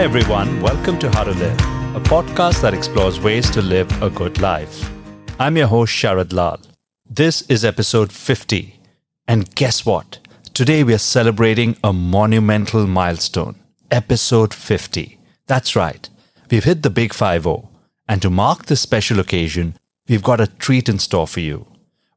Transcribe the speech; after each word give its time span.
Hi, 0.00 0.04
everyone. 0.04 0.62
Welcome 0.62 0.98
to 1.00 1.10
How 1.10 1.24
to 1.24 1.32
Live, 1.32 1.60
a 1.94 2.00
podcast 2.00 2.62
that 2.62 2.72
explores 2.72 3.20
ways 3.20 3.50
to 3.50 3.60
live 3.60 4.02
a 4.02 4.08
good 4.08 4.40
life. 4.40 4.90
I'm 5.38 5.58
your 5.58 5.66
host, 5.66 5.92
Sharad 5.92 6.32
Lal. 6.32 6.58
This 7.04 7.42
is 7.50 7.66
episode 7.66 8.10
50. 8.10 8.80
And 9.28 9.54
guess 9.54 9.84
what? 9.84 10.18
Today 10.54 10.82
we 10.84 10.94
are 10.94 11.06
celebrating 11.16 11.76
a 11.84 11.92
monumental 11.92 12.86
milestone, 12.86 13.56
episode 13.90 14.54
50. 14.54 15.18
That's 15.46 15.76
right. 15.76 16.08
We've 16.50 16.64
hit 16.64 16.82
the 16.82 16.88
big 16.88 17.12
5 17.12 17.42
0. 17.42 17.68
And 18.08 18.22
to 18.22 18.30
mark 18.30 18.64
this 18.66 18.80
special 18.80 19.20
occasion, 19.20 19.76
we've 20.08 20.22
got 20.22 20.40
a 20.40 20.46
treat 20.46 20.88
in 20.88 20.98
store 20.98 21.28
for 21.28 21.40
you. 21.40 21.66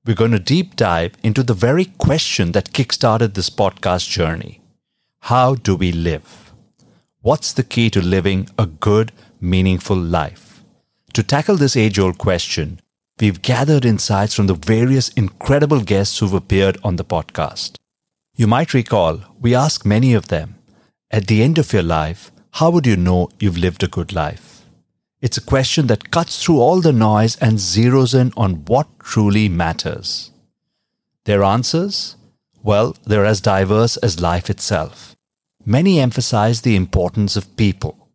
We're 0.05 0.15
going 0.15 0.31
to 0.31 0.39
deep 0.39 0.77
dive 0.77 1.15
into 1.21 1.43
the 1.43 1.53
very 1.53 1.83
question 1.97 2.53
that 2.53 2.71
kickstarted 2.71 3.33
this 3.33 3.49
podcast 3.49 4.09
journey 4.09 4.61
How 5.19 5.55
do 5.55 5.75
we 5.75 5.91
live? 5.91 6.42
What's 7.23 7.53
the 7.53 7.63
key 7.63 7.89
to 7.91 8.01
living 8.01 8.49
a 8.59 8.65
good, 8.65 9.13
meaningful 9.39 9.95
life? 9.95 10.61
To 11.13 11.23
tackle 11.23 11.55
this 11.55 11.77
age 11.77 11.97
old 11.97 12.17
question, 12.17 12.81
we've 13.17 13.41
gathered 13.41 13.85
insights 13.85 14.33
from 14.33 14.47
the 14.47 14.55
various 14.55 15.07
incredible 15.07 15.79
guests 15.79 16.19
who've 16.19 16.33
appeared 16.33 16.77
on 16.83 16.97
the 16.97 17.05
podcast. 17.05 17.77
You 18.35 18.45
might 18.45 18.73
recall 18.73 19.21
we 19.39 19.55
asked 19.55 19.85
many 19.85 20.13
of 20.13 20.27
them, 20.27 20.55
at 21.11 21.27
the 21.27 21.41
end 21.41 21.57
of 21.57 21.71
your 21.71 21.81
life, 21.81 22.29
how 22.55 22.69
would 22.71 22.85
you 22.85 22.97
know 22.97 23.29
you've 23.39 23.57
lived 23.57 23.83
a 23.83 23.87
good 23.87 24.11
life? 24.11 24.65
It's 25.21 25.37
a 25.37 25.49
question 25.53 25.87
that 25.87 26.11
cuts 26.11 26.43
through 26.43 26.59
all 26.59 26.81
the 26.81 26.91
noise 26.91 27.37
and 27.37 27.57
zeroes 27.57 28.13
in 28.13 28.33
on 28.35 28.65
what 28.65 28.99
truly 28.99 29.47
matters. 29.47 30.31
Their 31.23 31.45
answers? 31.45 32.17
Well, 32.61 32.97
they're 33.05 33.23
as 33.23 33.39
diverse 33.39 33.95
as 33.95 34.19
life 34.19 34.49
itself 34.49 35.13
many 35.65 35.99
emphasize 35.99 36.61
the 36.61 36.75
importance 36.75 37.35
of 37.35 37.55
people. 37.57 38.09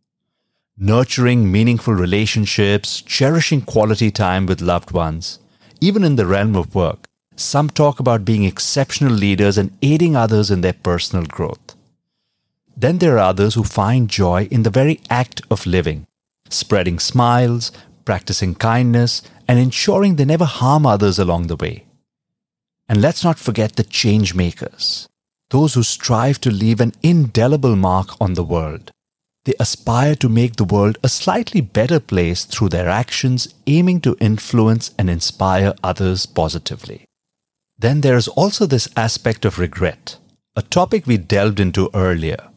Nurturing 0.76 1.50
meaningful 1.50 1.94
relationships, 1.94 3.00
cherishing 3.00 3.62
quality 3.62 4.10
time 4.10 4.46
with 4.46 4.60
loved 4.60 4.90
ones. 4.92 5.38
Even 5.80 6.04
in 6.04 6.16
the 6.16 6.26
realm 6.26 6.54
of 6.54 6.74
work, 6.74 7.06
some 7.36 7.70
talk 7.70 8.00
about 8.00 8.24
being 8.24 8.44
exceptional 8.44 9.12
leaders 9.12 9.56
and 9.56 9.76
aiding 9.82 10.14
others 10.14 10.50
in 10.50 10.60
their 10.60 10.72
personal 10.72 11.24
growth. 11.24 11.74
Then 12.76 12.98
there 12.98 13.16
are 13.16 13.30
others 13.30 13.54
who 13.54 13.64
find 13.64 14.08
joy 14.08 14.46
in 14.50 14.62
the 14.62 14.70
very 14.70 15.00
act 15.10 15.40
of 15.50 15.66
living, 15.66 16.06
spreading 16.48 16.98
smiles, 16.98 17.72
practicing 18.04 18.54
kindness, 18.54 19.22
and 19.48 19.58
ensuring 19.58 20.16
they 20.16 20.24
never 20.24 20.44
harm 20.44 20.86
others 20.86 21.18
along 21.18 21.46
the 21.46 21.56
way. 21.56 21.86
And 22.88 23.00
let's 23.00 23.24
not 23.24 23.38
forget 23.38 23.76
the 23.76 23.84
change 23.84 24.34
makers 24.34 25.08
those 25.50 25.74
who 25.74 25.82
strive 25.82 26.40
to 26.40 26.50
leave 26.50 26.80
an 26.80 26.92
indelible 27.02 27.76
mark 27.76 28.20
on 28.20 28.34
the 28.34 28.44
world. 28.44 28.90
They 29.44 29.54
aspire 29.58 30.14
to 30.16 30.28
make 30.28 30.56
the 30.56 30.64
world 30.64 30.98
a 31.02 31.08
slightly 31.08 31.62
better 31.62 32.00
place 32.00 32.44
through 32.44 32.68
their 32.68 32.88
actions, 32.88 33.54
aiming 33.66 34.02
to 34.02 34.16
influence 34.20 34.90
and 34.98 35.08
inspire 35.08 35.74
others 35.82 36.26
positively. 36.26 37.06
Then 37.78 38.02
there 38.02 38.16
is 38.16 38.28
also 38.28 38.66
this 38.66 38.88
aspect 38.96 39.44
of 39.44 39.58
regret, 39.58 40.18
a 40.54 40.62
topic 40.62 41.06
we 41.06 41.16
delved 41.16 41.60
into 41.60 41.90
earlier. 41.94 42.48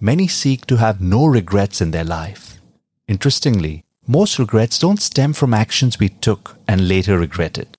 Many 0.00 0.28
seek 0.28 0.66
to 0.66 0.76
have 0.76 1.00
no 1.00 1.24
regrets 1.24 1.80
in 1.80 1.92
their 1.92 2.04
life. 2.04 2.60
Interestingly, 3.08 3.84
most 4.06 4.38
regrets 4.38 4.78
don't 4.78 5.00
stem 5.00 5.32
from 5.32 5.54
actions 5.54 5.98
we 5.98 6.10
took 6.10 6.56
and 6.68 6.88
later 6.88 7.18
regretted. 7.18 7.78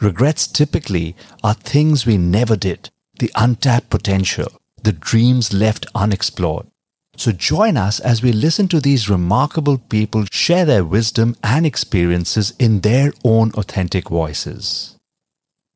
Regrets 0.00 0.46
typically 0.46 1.16
are 1.44 1.54
things 1.54 2.06
we 2.06 2.16
never 2.16 2.56
did 2.56 2.88
the 3.18 3.30
untapped 3.34 3.90
potential, 3.90 4.48
the 4.82 4.92
dreams 4.92 5.52
left 5.52 5.86
unexplored. 5.94 6.66
So 7.16 7.32
join 7.32 7.76
us 7.76 7.98
as 7.98 8.22
we 8.22 8.32
listen 8.32 8.68
to 8.68 8.80
these 8.80 9.08
remarkable 9.08 9.78
people 9.78 10.26
share 10.30 10.64
their 10.64 10.84
wisdom 10.84 11.34
and 11.42 11.64
experiences 11.64 12.52
in 12.58 12.80
their 12.80 13.12
own 13.24 13.52
authentic 13.54 14.10
voices. 14.10 14.96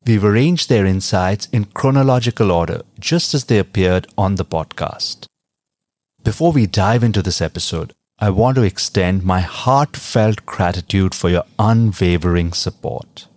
We've 0.05 0.23
arranged 0.23 0.69
their 0.69 0.85
insights 0.85 1.47
in 1.51 1.65
chronological 1.65 2.51
order, 2.51 2.81
just 2.99 3.33
as 3.33 3.45
they 3.45 3.59
appeared 3.59 4.07
on 4.17 4.35
the 4.35 4.45
podcast. 4.45 5.25
Before 6.23 6.51
we 6.51 6.65
dive 6.67 7.03
into 7.03 7.21
this 7.21 7.41
episode, 7.41 7.93
I 8.19 8.29
want 8.29 8.55
to 8.55 8.63
extend 8.63 9.23
my 9.23 9.41
heartfelt 9.41 10.45
gratitude 10.45 11.15
for 11.15 11.29
your 11.29 11.43
unwavering 11.57 12.53
support. 12.53 13.27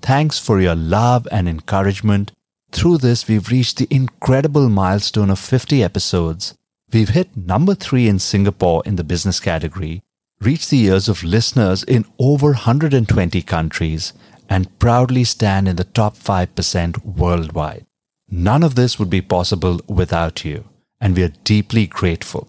Thanks 0.00 0.38
for 0.38 0.60
your 0.60 0.74
love 0.74 1.28
and 1.30 1.48
encouragement 1.48 2.32
through 2.74 2.98
this, 2.98 3.28
we've 3.28 3.50
reached 3.50 3.78
the 3.78 3.88
incredible 3.90 4.68
milestone 4.68 5.30
of 5.30 5.38
50 5.38 5.82
episodes. 5.82 6.54
We've 6.92 7.08
hit 7.08 7.36
number 7.36 7.74
three 7.74 8.08
in 8.08 8.18
Singapore 8.18 8.82
in 8.84 8.96
the 8.96 9.04
business 9.04 9.40
category, 9.40 10.02
reached 10.40 10.70
the 10.70 10.80
ears 10.84 11.08
of 11.08 11.22
listeners 11.22 11.82
in 11.84 12.04
over 12.18 12.48
120 12.48 13.42
countries, 13.42 14.12
and 14.48 14.78
proudly 14.78 15.24
stand 15.24 15.68
in 15.68 15.76
the 15.76 15.84
top 15.84 16.16
5% 16.16 17.04
worldwide. 17.04 17.86
None 18.28 18.62
of 18.62 18.74
this 18.74 18.98
would 18.98 19.10
be 19.10 19.22
possible 19.22 19.80
without 19.88 20.44
you, 20.44 20.64
and 21.00 21.16
we 21.16 21.22
are 21.22 21.32
deeply 21.44 21.86
grateful. 21.86 22.48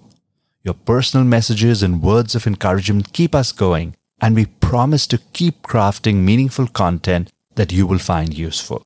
Your 0.64 0.74
personal 0.74 1.26
messages 1.26 1.84
and 1.84 2.02
words 2.02 2.36
of 2.36 2.48
encouragement 2.48 3.14
keep 3.14 3.36
us 3.36 3.52
going, 3.52 3.96
and 4.20 4.36
we 4.36 4.46
promise 4.46 5.06
to 5.08 5.20
keep 5.34 5.62
crafting 5.62 6.16
meaningful 6.16 6.68
content 6.68 7.32
that 7.56 7.72
you 7.72 7.86
will 7.86 8.00
find 8.00 8.38
useful. 8.38 8.84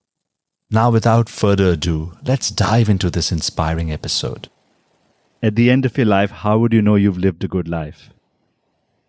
Now, 0.71 0.91
without 0.91 1.29
further 1.29 1.69
ado, 1.69 2.13
let's 2.23 2.51
dive 2.51 2.89
into 2.89 3.09
this 3.09 3.31
inspiring 3.31 3.91
episode. 3.91 4.49
At 5.41 5.55
the 5.55 5.71
end 5.71 5.83
of 5.83 5.97
your 5.97 6.05
life, 6.05 6.29
how 6.29 6.59
would 6.59 6.73
you 6.73 6.81
know 6.83 6.93
you've 6.93 7.17
lived 7.17 7.43
a 7.43 7.47
good 7.47 7.67
life? 7.67 8.11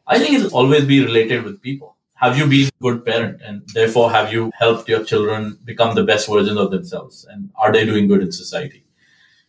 I 0.07 0.19
think 0.19 0.39
it'll 0.39 0.57
always 0.57 0.87
be 0.87 1.05
related 1.05 1.45
with 1.45 1.61
people. 1.61 1.97
Have 2.15 2.39
you 2.39 2.47
been 2.47 2.69
a 2.69 2.83
good 2.83 3.05
parent 3.05 3.43
and 3.45 3.61
therefore 3.75 4.11
have 4.11 4.33
you 4.33 4.51
helped 4.59 4.89
your 4.89 5.05
children 5.05 5.59
become 5.63 5.95
the 5.95 6.03
best 6.03 6.31
versions 6.31 6.57
of 6.57 6.71
themselves? 6.71 7.27
And 7.31 7.51
are 7.57 7.71
they 7.71 7.85
doing 7.85 8.09
good 8.09 8.23
in 8.23 8.33
society? 8.33 8.87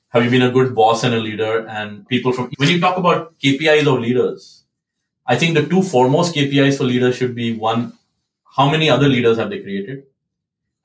Have 0.10 0.26
you 0.26 0.30
been 0.30 0.42
a 0.42 0.52
good 0.52 0.76
boss 0.76 1.06
and 1.06 1.16
a 1.16 1.20
leader 1.20 1.66
and 1.66 2.06
people 2.10 2.34
from, 2.34 2.52
when 2.58 2.68
you 2.68 2.82
talk 2.82 2.98
about 2.98 3.40
KPIs 3.40 3.88
of 3.88 4.02
leaders, 4.02 4.66
I 5.26 5.38
think 5.38 5.54
the 5.54 5.66
two 5.66 5.82
foremost 5.82 6.36
KPIs 6.36 6.78
for 6.78 6.84
leaders 6.84 7.16
should 7.16 7.36
be 7.36 7.58
one, 7.58 7.94
how 8.58 8.70
many 8.70 8.90
other 8.90 9.08
leaders 9.08 9.38
have 9.38 9.50
they 9.50 9.60
created? 9.60 10.04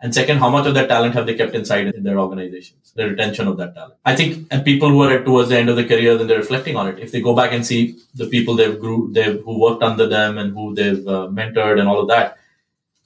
And 0.00 0.14
second, 0.14 0.38
how 0.38 0.50
much 0.50 0.66
of 0.66 0.74
that 0.74 0.88
talent 0.88 1.14
have 1.14 1.24
they 1.26 1.34
kept 1.34 1.54
inside 1.54 1.86
in 1.86 2.02
their 2.02 2.18
organizations, 2.18 2.92
the 2.94 3.08
retention 3.08 3.48
of 3.48 3.56
that 3.56 3.74
talent. 3.74 3.94
I 4.04 4.14
think, 4.14 4.46
and 4.50 4.62
people 4.62 4.90
who 4.90 5.02
are 5.02 5.10
at 5.10 5.24
towards 5.24 5.48
the 5.48 5.56
end 5.56 5.70
of 5.70 5.76
the 5.76 5.84
career, 5.84 6.18
then 6.18 6.26
they're 6.26 6.38
reflecting 6.38 6.76
on 6.76 6.88
it. 6.88 6.98
If 6.98 7.12
they 7.12 7.22
go 7.22 7.34
back 7.34 7.52
and 7.52 7.64
see 7.64 7.98
the 8.14 8.26
people 8.26 8.54
they've 8.54 8.78
grew, 8.78 9.10
they've 9.12 9.40
who 9.42 9.58
worked 9.58 9.82
under 9.82 10.06
them 10.06 10.36
and 10.36 10.52
who 10.52 10.74
they've 10.74 11.06
uh, 11.08 11.28
mentored 11.28 11.80
and 11.80 11.88
all 11.88 12.00
of 12.00 12.08
that, 12.08 12.36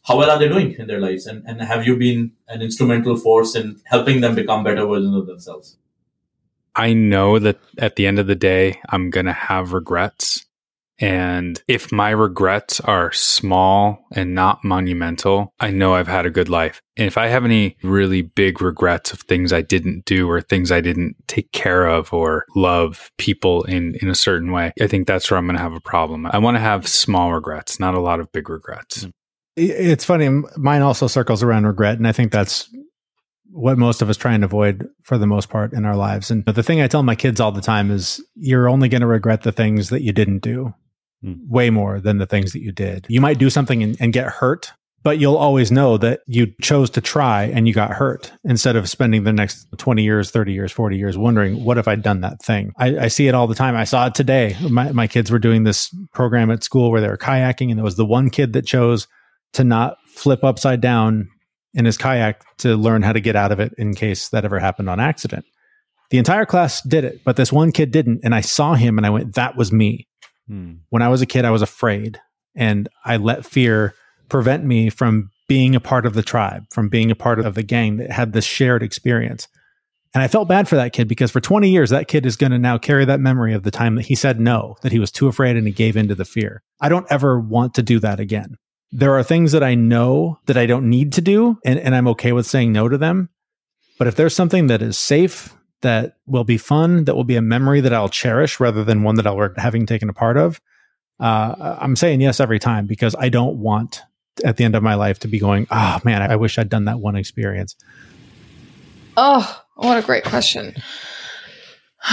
how 0.03 0.19
well 0.19 0.31
are 0.31 0.39
they 0.39 0.49
doing 0.49 0.73
in 0.73 0.89
their 0.89 1.01
lives? 1.01 1.27
And, 1.27 1.45
and 1.47 1.61
have 1.63 1.87
you 1.87 1.97
been 1.97 2.33
an 2.49 2.61
instrumental 2.61 3.17
force 3.17 3.55
in 3.55 3.81
helping 3.85 4.21
them 4.21 4.35
become 4.35 4.65
better 4.65 4.85
versions 4.85 5.15
of 5.15 5.27
themselves? 5.27 5.77
I 6.75 6.93
know 6.93 7.39
that 7.39 7.61
at 7.79 7.97
the 7.97 8.07
end 8.07 8.19
of 8.19 8.27
the 8.27 8.35
day, 8.35 8.81
I'm 8.89 9.11
going 9.11 9.27
to 9.27 9.33
have 9.33 9.73
regrets 9.73 10.47
and 11.01 11.63
if 11.67 11.91
my 11.91 12.11
regrets 12.11 12.79
are 12.81 13.11
small 13.11 14.05
and 14.13 14.35
not 14.35 14.63
monumental, 14.63 15.55
I 15.59 15.71
know 15.71 15.95
I've 15.95 16.09
had 16.09 16.27
a 16.27 16.31
good 16.31 16.51
life. 16.51 16.83
And 16.99 17.07
if 17.07 17.17
I 17.17 17.29
have 17.29 17.47
any 17.47 17.79
really 17.83 18.21
big 18.21 18.61
regrets 18.61 19.11
of 19.11 19.21
things 19.21 19.51
I 19.51 19.63
didn't 19.63 20.05
do 20.05 20.29
or 20.29 20.43
things 20.43 20.71
I 20.71 20.83
didn't 20.83 21.17
take 21.27 21.53
care 21.53 21.87
of 21.87 22.13
or 22.13 22.45
love 22.55 23.11
people 23.17 23.65
in, 23.65 23.97
in 24.03 24.11
a 24.11 24.15
certain 24.15 24.53
way, 24.53 24.73
I 24.79 24.87
think 24.87 25.07
that's 25.07 25.31
where 25.31 25.39
I'm 25.39 25.47
going 25.47 25.57
to 25.57 25.63
have 25.63 25.73
a 25.73 25.81
problem. 25.81 26.27
I 26.27 26.37
want 26.37 26.57
to 26.57 26.61
have 26.61 26.87
small 26.87 27.33
regrets, 27.33 27.81
not 27.81 27.95
a 27.95 28.01
lot 28.01 28.21
of 28.21 28.31
big 28.33 28.51
regrets. 28.51 29.07
It's 29.57 30.05
funny. 30.05 30.29
Mine 30.57 30.83
also 30.83 31.07
circles 31.07 31.43
around 31.43 31.67
regret. 31.67 31.97
And 31.97 32.07
I 32.07 32.13
think 32.13 32.31
that's 32.31 32.69
what 33.53 33.79
most 33.79 34.03
of 34.03 34.11
us 34.11 34.17
try 34.17 34.33
and 34.33 34.45
avoid 34.45 34.87
for 35.03 35.17
the 35.17 35.27
most 35.27 35.49
part 35.49 35.73
in 35.73 35.87
our 35.87 35.97
lives. 35.97 36.31
And 36.31 36.45
the 36.45 36.63
thing 36.63 36.83
I 36.83 36.87
tell 36.87 37.03
my 37.03 37.17
kids 37.17 37.41
all 37.41 37.53
the 37.53 37.61
time 37.61 37.91
is 37.91 38.23
you're 38.37 38.69
only 38.69 38.89
going 38.89 39.01
to 39.01 39.07
regret 39.07 39.43
the 39.43 39.51
things 39.51 39.89
that 39.89 40.03
you 40.03 40.13
didn't 40.13 40.41
do 40.41 40.75
mm. 41.25 41.37
way 41.49 41.71
more 41.71 42.01
than 42.01 42.19
the 42.19 42.27
things 42.27 42.53
that 42.53 42.63
you 42.63 42.73
did. 42.73 43.07
You 43.09 43.21
might 43.21 43.39
do 43.39 43.51
something 43.51 43.83
and, 43.83 43.97
and 44.01 44.13
get 44.13 44.27
hurt, 44.27 44.73
but 45.03 45.19
you'll 45.19 45.37
always 45.37 45.73
know 45.73 45.97
that 45.99 46.21
you 46.27 46.53
chose 46.61 46.91
to 46.91 47.01
try 47.01 47.45
and 47.45 47.67
you 47.67 47.75
got 47.75 47.91
hurt 47.91 48.33
instead 48.45 48.77
of 48.77 48.89
spending 48.89 49.25
the 49.25 49.33
next 49.33 49.67
20 49.79 50.03
years, 50.03 50.31
30 50.31 50.53
years, 50.53 50.73
40 50.73 50.97
years 50.97 51.17
wondering, 51.17 51.65
what 51.65 51.79
if 51.79 51.89
I'd 51.89 52.03
done 52.03 52.21
that 52.21 52.43
thing? 52.43 52.73
I, 52.77 52.99
I, 52.99 53.09
see 53.09 53.27
it 53.27 53.35
all 53.35 53.47
the 53.47 53.55
time. 53.55 53.77
I 53.77 53.85
saw 53.85 54.07
it 54.07 54.15
today. 54.15 54.57
My, 54.69 54.93
my 54.93 55.07
kids 55.07 55.31
were 55.31 55.39
doing 55.39 55.65
this 55.65 55.95
program 56.13 56.51
at 56.51 56.63
school 56.63 56.91
where 56.91 57.01
they 57.01 57.09
were 57.09 57.17
kayaking, 57.17 57.71
and 57.71 57.79
there 57.79 57.85
was 57.85 57.97
the 57.97 58.05
one 58.05 58.29
kid 58.29 58.53
that 58.53 58.67
chose 58.67 59.09
to 59.55 59.65
not 59.65 59.97
flip 60.07 60.45
upside 60.45 60.81
down 60.81 61.29
in 61.75 61.85
his 61.85 61.97
kayak 61.97 62.45
to 62.59 62.77
learn 62.77 63.03
how 63.03 63.13
to 63.13 63.21
get 63.21 63.37
out 63.37 63.53
of 63.53 63.61
it 63.61 63.73
in 63.79 63.95
case 63.95 64.29
that 64.31 64.45
ever 64.45 64.59
happened 64.59 64.91
on 64.91 65.01
accident. 65.01 65.45
The 66.11 66.19
entire 66.19 66.45
class 66.45 66.83
did 66.83 67.05
it, 67.05 67.23
but 67.25 67.37
this 67.37 67.53
one 67.53 67.71
kid 67.73 67.93
didn't. 67.93 68.21
And 68.25 68.35
I 68.35 68.41
saw 68.41 68.75
him 68.75 68.99
and 68.99 69.07
I 69.07 69.11
went, 69.11 69.35
that 69.35 69.57
was 69.57 69.73
me. 69.73 70.09
Hmm. 70.51 70.75
When 70.89 71.01
I 71.03 71.09
was 71.09 71.23
a 71.23 71.27
kid, 71.27 71.45
I 71.45 71.53
was 71.53 71.63
afraid 71.63 72.21
and 72.57 72.89
I 73.05 73.19
let 73.19 73.47
fear 73.47 73.95
prevent 74.29 74.65
me 74.65 74.91
from 74.91 75.31
being 75.49 75.77
a 75.77 75.81
part 75.81 76.07
of 76.07 76.15
the 76.15 76.23
tribe, 76.23 76.65
from 76.71 76.89
being 76.89 77.11
a 77.11 77.15
part 77.15 77.39
of 77.39 77.55
the 77.55 77.63
gang 77.63 77.99
that 77.99 78.11
had 78.11 78.33
this 78.33 78.45
shared 78.45 78.83
experience. 78.83 79.47
And 80.13 80.23
I 80.25 80.29
felt 80.29 80.49
bad 80.49 80.69
for 80.69 80.75
that 80.75 80.93
kid 80.93 81.07
because 81.07 81.31
for 81.31 81.41
20 81.41 81.71
years, 81.71 81.91
that 81.91 82.09
kid 82.09 82.27
is 82.27 82.37
going 82.37 82.51
to 82.51 82.59
now 82.59 82.79
carry 82.79 83.05
that 83.05 83.21
memory 83.21 83.55
of 83.55 83.63
the 83.63 83.71
time 83.71 83.95
that 83.95 84.07
he 84.07 84.17
said 84.17 84.41
no, 84.41 84.77
that 84.83 84.91
he 84.91 84.99
was 84.99 85.13
too 85.13 85.29
afraid 85.29 85.57
and 85.57 85.69
he 85.69 85.73
gave 85.73 85.97
in 85.97 86.09
to 86.09 86.17
the 86.17 86.25
fear. 86.25 86.63
I 86.81 86.89
don't 86.89 87.07
ever 87.11 87.39
want 87.39 87.75
to 87.75 87.83
do 87.83 88.01
that 88.01 88.19
again. 88.19 88.57
There 88.91 89.15
are 89.15 89.23
things 89.23 89.53
that 89.53 89.63
I 89.63 89.77
know 89.77 90.41
that 90.47 90.57
I 90.57 90.67
don't 90.67 90.91
need 90.91 91.13
to 91.13 91.21
do, 91.21 91.59
and, 91.65 91.79
and 91.79 91.95
I'm 91.95 92.09
okay 92.09 92.33
with 92.33 92.45
saying 92.45 92.73
no 92.73 92.89
to 92.89 92.99
them. 92.99 93.29
But 93.99 94.09
if 94.09 94.17
there's 94.17 94.35
something 94.35 94.67
that 94.67 94.83
is 94.83 94.99
safe, 94.99 95.55
that 95.83 96.17
will 96.27 96.45
be 96.45 96.59
fun, 96.59 97.05
that 97.05 97.15
will 97.15 97.25
be 97.25 97.37
a 97.37 97.43
memory 97.43 97.81
that 97.81 97.93
I'll 97.93 98.09
cherish 98.09 98.61
rather 98.61 98.85
than 98.85 99.03
one 99.03 99.17
that 99.17 99.27
I'll 99.27 99.39
regret 99.39 99.63
having 99.63 99.87
taken 99.87 100.09
a 100.09 100.13
part 100.13 100.37
of, 100.37 100.61
uh, 101.21 101.77
I'm 101.81 101.97
saying 101.97 102.21
yes 102.21 102.41
every 102.41 102.59
time 102.59 102.87
because 102.87 103.15
I 103.19 103.29
don't 103.29 103.59
want 103.59 104.03
at 104.45 104.57
the 104.57 104.65
end 104.65 104.75
of 104.75 104.83
my 104.83 104.95
life 104.95 105.19
to 105.21 105.29
be 105.29 105.39
going, 105.39 105.67
oh 105.71 105.99
man, 106.05 106.23
I 106.23 106.37
wish 106.37 106.59
I'd 106.59 106.69
done 106.69 106.87
that 106.87 107.01
one 107.01 107.17
experience. 107.17 107.77
Oh, 109.17 109.63
what 109.75 109.99
a 109.99 110.03
great 110.03 110.25
question. 110.25 110.75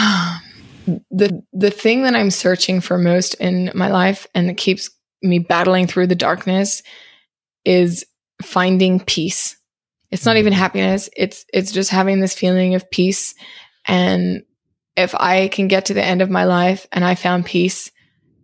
the 1.12 1.44
the 1.54 1.72
thing 1.72 2.04
that 2.04 2.16
I'm 2.16 2.32
searching 2.32 2.82
for 2.82 2.98
most 2.98 3.34
in 3.36 3.72
my 3.74 3.90
life 3.90 4.28
and 4.34 4.50
that 4.50 4.58
keeps 4.58 4.90
me 5.22 5.40
battling 5.40 5.88
through 5.88 6.08
the 6.08 6.16
darkness 6.16 6.84
is 7.66 8.06
finding 8.42 9.00
peace. 9.00 9.57
It's 10.12 10.26
not 10.26 10.38
even 10.38 10.54
happiness. 10.54 11.10
It's 11.16 11.46
it's 11.54 11.72
just 11.72 11.90
having 11.90 12.20
this 12.20 12.34
feeling 12.34 12.76
of 12.76 12.90
peace 12.90 13.36
and 13.86 14.44
if 14.98 15.14
I 15.16 15.48
can 15.50 15.68
get 15.68 15.86
to 15.86 15.94
the 15.94 16.04
end 16.04 16.22
of 16.22 16.30
my 16.30 16.46
life 16.46 16.88
and 16.92 17.06
I 17.06 17.16
found 17.16 17.46
peace 17.46 17.92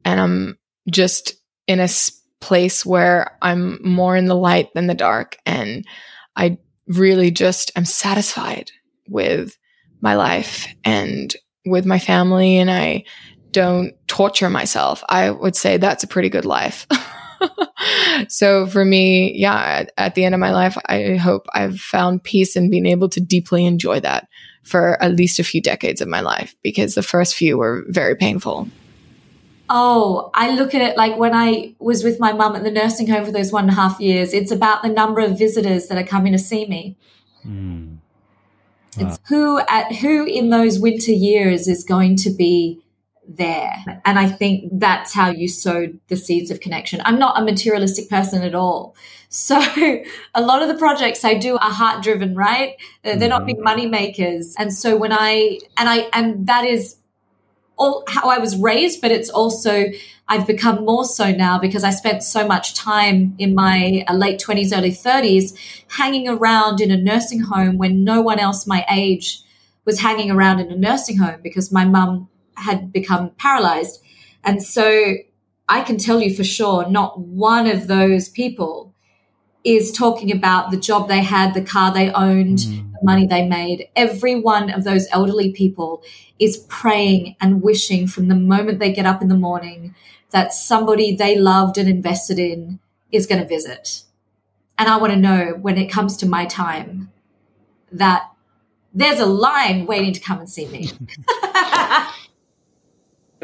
and 0.06 0.22
I'm 0.22 0.58
just 0.90 1.34
in 1.68 1.80
a 1.80 1.90
place 2.40 2.86
where 2.86 3.38
I'm 3.42 3.80
more 3.84 4.16
in 4.16 4.26
the 4.26 4.36
light 4.36 4.70
than 4.74 4.88
the 4.88 4.94
dark 4.94 5.38
and 5.46 5.86
I 6.36 6.60
really 6.88 7.32
just 7.32 7.72
am 7.76 7.86
satisfied 7.86 8.72
with 9.10 9.58
my 10.00 10.16
life 10.16 10.68
and 10.84 11.34
with 11.66 11.86
my 11.86 11.98
family 11.98 12.58
and 12.58 12.70
I 12.70 13.06
don't 13.52 13.94
torture 14.08 14.50
myself. 14.50 15.04
I 15.10 15.32
would 15.32 15.56
say 15.56 15.78
that's 15.78 16.04
a 16.04 16.08
pretty 16.08 16.30
good 16.30 16.46
life. 16.46 16.86
so 18.28 18.68
for 18.68 18.86
me, 18.86 19.34
yeah, 19.36 19.56
at, 19.56 19.92
at, 19.98 20.16
the 20.16 20.26
end 20.26 20.36
of 20.36 20.40
my 20.40 20.52
life, 20.52 20.78
I 20.86 21.16
hope 21.16 21.48
I've 21.54 21.80
found 21.80 22.24
peace 22.24 22.56
and 22.56 22.72
been 22.72 22.86
able 22.86 23.10
to 23.10 23.20
deeply 23.22 23.66
enjoy 23.66 24.00
that 24.02 24.28
for 24.64 25.02
at 25.02 25.16
least 25.16 25.40
a 25.40 25.44
few 25.44 25.62
decades 25.62 26.02
of 26.02 26.08
my 26.08 26.22
life 26.22 26.56
because 26.64 26.96
the 26.96 27.04
first 27.04 27.36
few 27.36 27.58
were 27.58 27.84
very 27.88 28.16
painful. 28.16 28.68
Oh, 29.70 30.30
I 30.34 30.56
look 30.56 30.76
at 30.76 30.82
it 30.82 30.98
like 30.98 31.18
when 31.18 31.34
I 31.34 31.76
was 31.80 32.04
with 32.04 32.20
my 32.20 32.34
mum 32.34 32.56
at 32.56 32.64
the 32.64 32.72
nursing 32.72 33.08
home 33.08 33.26
for 33.26 33.32
those 33.32 33.52
one 33.52 33.64
and 33.64 33.72
a 33.72 33.76
half 33.76 34.00
years, 34.00 34.34
it's 34.34 34.52
about 34.52 34.84
the 34.84 34.90
number 34.90 35.22
of 35.22 35.38
visitors 35.38 35.88
that 35.88 35.98
are 35.98 36.06
coming 36.06 36.34
to 36.34 36.40
see 36.40 36.66
me. 36.68 36.98
Mm. 37.46 37.98
Wow. 38.98 39.08
It's 39.08 39.20
who 39.28 39.60
at 39.60 39.96
who 39.96 40.26
in 40.26 40.50
those 40.50 40.80
winter 40.80 41.12
years 41.12 41.68
is 41.68 41.84
going 41.84 42.18
to 42.18 42.30
be 42.30 42.83
there. 43.28 43.74
And 44.06 44.20
I 44.20 44.28
think 44.28 44.70
that's 44.74 45.14
how 45.14 45.30
you 45.30 45.48
sowed 45.48 46.00
the 46.08 46.16
seeds 46.16 46.52
of 46.52 46.60
connection. 46.60 47.02
I'm 47.06 47.20
not 47.20 47.40
a 47.40 47.44
materialistic 47.44 48.10
person 48.10 48.44
at 48.44 48.56
all. 48.56 48.96
So 49.30 49.60
a 50.36 50.42
lot 50.42 50.62
of 50.62 50.68
the 50.68 50.76
projects 50.76 51.24
I 51.24 51.36
do 51.36 51.56
are 51.56 51.72
heart 51.72 52.04
driven, 52.04 52.36
right? 52.36 52.76
They're 53.04 53.16
mm-hmm. 53.16 53.30
not 53.30 53.46
big 53.46 53.60
money 53.60 53.88
makers. 53.88 54.56
And 54.58 54.74
so 54.74 54.98
when 54.98 55.12
I, 55.12 55.60
and 55.78 55.90
I, 55.90 56.10
and 56.14 56.48
that 56.48 56.66
is 56.66 56.98
all 57.78 58.04
how 58.08 58.30
I 58.30 58.38
was 58.38 58.58
raised, 58.58 59.02
but 59.02 59.12
it's 59.12 59.30
also 59.30 59.86
I've 60.28 60.48
become 60.48 60.86
more 60.86 61.06
so 61.06 61.32
now 61.32 61.60
because 61.60 61.84
I 61.84 61.90
spent 61.90 62.24
so 62.24 62.48
much 62.48 62.76
time 62.76 63.36
in 63.40 63.54
my 63.54 64.06
uh, 64.08 64.14
late 64.14 64.40
20s, 64.40 64.76
early 64.76 64.92
30s 64.92 65.58
hanging 65.90 66.30
around 66.30 66.80
in 66.80 66.92
a 66.92 66.98
nursing 66.98 67.42
home 67.42 67.78
when 67.78 68.04
no 68.04 68.22
one 68.22 68.40
else 68.40 68.66
my 68.66 68.86
age 68.90 69.42
was 69.86 70.00
hanging 70.00 70.32
around 70.32 70.60
in 70.60 70.72
a 70.72 70.78
nursing 70.78 71.18
home 71.18 71.40
because 71.44 71.72
my 71.72 71.84
mum 71.84 72.30
had 72.56 72.92
become 72.92 73.32
paralyzed. 73.38 74.02
And 74.44 74.62
so 74.62 75.16
I 75.70 75.82
can 75.82 75.98
tell 75.98 76.22
you 76.22 76.36
for 76.36 76.44
sure, 76.44 76.90
not 76.90 77.20
one 77.20 77.68
of 77.68 77.88
those 77.88 78.30
people 78.30 78.94
is 79.64 79.92
talking 79.92 80.32
about 80.32 80.72
the 80.72 80.78
job 80.78 81.08
they 81.08 81.22
had, 81.22 81.54
the 81.54 81.64
car 81.64 81.94
they 81.94 82.12
owned, 82.12 82.60
mm. 82.60 82.92
the 82.92 83.00
money 83.04 83.26
they 83.26 83.48
made. 83.48 83.88
Every 83.96 84.40
one 84.40 84.70
of 84.70 84.84
those 84.84 85.08
elderly 85.12 85.54
people 85.54 86.04
is 86.38 86.58
praying 86.68 87.38
and 87.40 87.62
wishing 87.62 88.08
from 88.08 88.28
the 88.28 88.36
moment 88.36 88.80
they 88.80 88.92
get 88.92 89.06
up 89.06 89.22
in 89.22 89.30
the 89.30 89.38
morning 89.38 89.96
that 90.32 90.54
somebody 90.54 91.16
they 91.16 91.38
loved 91.38 91.78
and 91.78 91.88
invested 91.88 92.40
in 92.40 92.80
is 93.12 93.26
going 93.26 93.42
to 93.42 93.48
visit. 93.48 94.04
And 94.78 94.90
I 94.90 94.98
want 94.98 95.14
to 95.14 95.20
know 95.20 95.58
when 95.62 95.78
it 95.78 95.88
comes 95.88 96.18
to 96.18 96.26
my 96.26 96.46
time 96.46 97.12
that 97.92 98.30
there's 98.94 99.20
a 99.20 99.26
line 99.26 99.86
waiting 99.86 100.12
to 100.14 100.20
come 100.20 100.40
and 100.40 100.50
see 100.50 100.68
me. 100.68 100.90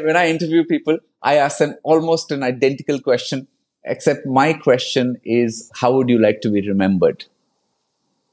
when 0.04 0.16
I 0.16 0.28
interview 0.28 0.64
people, 0.64 0.98
I 1.22 1.36
ask 1.36 1.58
them 1.58 1.76
almost 1.82 2.30
an 2.30 2.42
identical 2.42 3.00
question, 3.00 3.46
except 3.84 4.26
my 4.26 4.52
question 4.52 5.20
is, 5.24 5.70
how 5.74 5.92
would 5.92 6.08
you 6.08 6.18
like 6.18 6.40
to 6.42 6.50
be 6.50 6.66
remembered? 6.66 7.24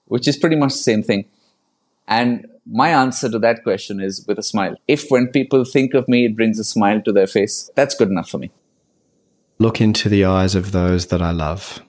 Which 0.06 0.28
is 0.28 0.38
pretty 0.38 0.56
much 0.56 0.74
the 0.74 0.80
same 0.80 1.04
thing. 1.04 1.26
And 2.08 2.48
my 2.66 2.90
answer 2.90 3.30
to 3.30 3.40
that 3.40 3.64
question 3.64 4.00
is 4.00 4.26
with 4.28 4.40
a 4.40 4.44
smile. 4.44 4.76
If 4.88 5.10
when 5.10 5.28
people 5.28 5.66
think 5.66 5.94
of 5.94 6.08
me, 6.08 6.26
it 6.26 6.36
brings 6.36 6.60
a 6.60 6.64
smile 6.64 7.02
to 7.02 7.12
their 7.12 7.28
face, 7.28 7.70
that's 7.76 7.96
good 7.96 8.10
enough 8.10 8.30
for 8.30 8.38
me. 8.38 8.52
Look 9.60 9.82
into 9.82 10.08
the 10.08 10.26
eyes 10.26 10.56
of 10.56 10.72
those 10.72 11.08
that 11.08 11.22
I 11.22 11.32
love. 11.32 11.82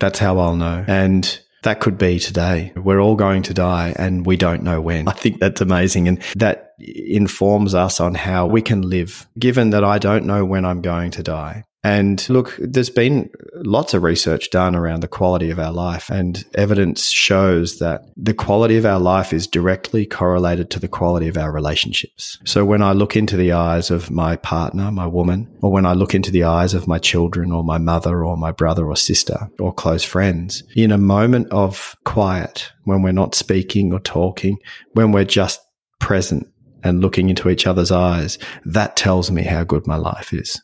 That's 0.00 0.18
how 0.18 0.38
I'll 0.38 0.56
know. 0.56 0.84
And 0.86 1.40
that 1.62 1.80
could 1.80 1.98
be 1.98 2.18
today. 2.18 2.72
We're 2.76 3.00
all 3.00 3.16
going 3.16 3.42
to 3.44 3.54
die 3.54 3.94
and 3.96 4.26
we 4.26 4.36
don't 4.36 4.62
know 4.62 4.80
when. 4.80 5.08
I 5.08 5.12
think 5.12 5.40
that's 5.40 5.60
amazing. 5.60 6.08
And 6.08 6.22
that 6.36 6.71
informs 6.82 7.74
us 7.74 8.00
on 8.00 8.14
how 8.14 8.46
we 8.46 8.62
can 8.62 8.82
live, 8.82 9.26
given 9.38 9.70
that 9.70 9.84
I 9.84 9.98
don't 9.98 10.26
know 10.26 10.44
when 10.44 10.64
I'm 10.64 10.82
going 10.82 11.10
to 11.12 11.22
die. 11.22 11.64
And 11.84 12.28
look, 12.28 12.56
there's 12.60 12.90
been 12.90 13.28
lots 13.54 13.92
of 13.92 14.04
research 14.04 14.50
done 14.50 14.76
around 14.76 15.00
the 15.00 15.08
quality 15.08 15.50
of 15.50 15.58
our 15.58 15.72
life, 15.72 16.10
and 16.10 16.44
evidence 16.54 17.10
shows 17.10 17.80
that 17.80 18.04
the 18.16 18.34
quality 18.34 18.76
of 18.76 18.86
our 18.86 19.00
life 19.00 19.32
is 19.32 19.48
directly 19.48 20.06
correlated 20.06 20.70
to 20.70 20.78
the 20.78 20.86
quality 20.86 21.26
of 21.26 21.36
our 21.36 21.50
relationships. 21.50 22.38
So 22.44 22.64
when 22.64 22.82
I 22.82 22.92
look 22.92 23.16
into 23.16 23.36
the 23.36 23.52
eyes 23.52 23.90
of 23.90 24.12
my 24.12 24.36
partner, 24.36 24.92
my 24.92 25.08
woman, 25.08 25.52
or 25.60 25.72
when 25.72 25.84
I 25.84 25.94
look 25.94 26.14
into 26.14 26.30
the 26.30 26.44
eyes 26.44 26.72
of 26.72 26.86
my 26.86 27.00
children 27.00 27.50
or 27.50 27.64
my 27.64 27.78
mother 27.78 28.24
or 28.24 28.36
my 28.36 28.52
brother 28.52 28.86
or 28.86 28.94
sister 28.94 29.50
or 29.58 29.74
close 29.74 30.04
friends, 30.04 30.62
in 30.76 30.92
a 30.92 30.98
moment 30.98 31.48
of 31.50 31.96
quiet, 32.04 32.70
when 32.84 33.02
we're 33.02 33.10
not 33.10 33.34
speaking 33.34 33.92
or 33.92 33.98
talking, 33.98 34.56
when 34.92 35.10
we're 35.10 35.24
just 35.24 35.60
present 35.98 36.51
and 36.82 37.00
looking 37.00 37.28
into 37.30 37.48
each 37.48 37.66
other's 37.66 37.90
eyes, 37.90 38.38
that 38.64 38.96
tells 38.96 39.30
me 39.30 39.42
how 39.42 39.64
good 39.64 39.86
my 39.86 39.96
life 39.96 40.32
is. 40.32 40.60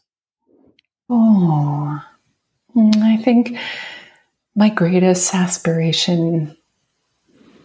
Oh, 1.10 2.00
I 2.76 3.16
think 3.18 3.56
my 4.54 4.68
greatest 4.68 5.34
aspiration 5.34 6.56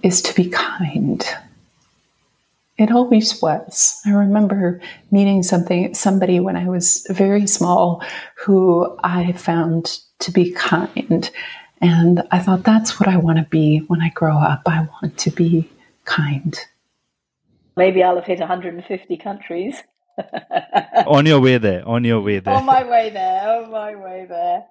is 0.01 0.21
to 0.21 0.35
be 0.35 0.49
kind. 0.49 1.23
It 2.77 2.91
always 2.91 3.41
was. 3.41 4.01
I 4.05 4.11
remember 4.11 4.81
meeting 5.11 5.43
something 5.43 5.93
somebody 5.93 6.39
when 6.39 6.55
I 6.55 6.67
was 6.67 7.05
very 7.09 7.45
small 7.47 8.03
who 8.35 8.97
I 9.03 9.33
found 9.33 9.99
to 10.19 10.31
be 10.31 10.51
kind. 10.51 11.29
And 11.81 12.23
I 12.31 12.39
thought 12.39 12.63
that's 12.63 12.99
what 12.99 13.09
I 13.09 13.17
want 13.17 13.37
to 13.37 13.45
be 13.49 13.79
when 13.87 14.01
I 14.01 14.09
grow 14.09 14.37
up. 14.37 14.63
I 14.65 14.87
want 15.01 15.17
to 15.19 15.31
be 15.31 15.69
kind. 16.05 16.57
Maybe 17.75 18.03
I'll 18.03 18.15
have 18.15 18.25
hit 18.25 18.39
150 18.39 19.17
countries 19.17 19.81
on 21.07 21.25
your 21.25 21.39
way 21.39 21.57
there, 21.57 21.87
on 21.87 22.03
your 22.03 22.21
way 22.21 22.39
there. 22.39 22.53
On 22.53 22.65
my 22.65 22.83
way 22.83 23.09
there, 23.09 23.63
on 23.63 23.71
my 23.71 23.95
way 23.95 24.25
there. 24.27 24.65